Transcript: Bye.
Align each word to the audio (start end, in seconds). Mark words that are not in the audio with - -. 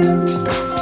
Bye. 0.00 0.79